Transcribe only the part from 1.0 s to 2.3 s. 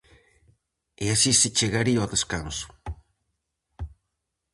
E así se chegaría ao